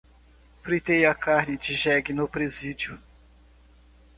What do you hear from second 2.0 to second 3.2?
no presídio